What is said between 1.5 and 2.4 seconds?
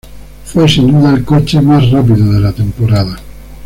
más rápido de